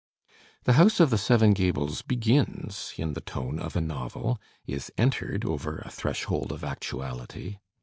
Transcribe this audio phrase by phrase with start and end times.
[0.63, 5.45] "The House of the Seven Gables" begins in the tone of a novel, is entered
[5.45, 7.59] over a threshold of actuality.